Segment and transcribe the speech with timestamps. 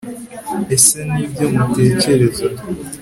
[0.75, 2.47] ese nibyo mutekereza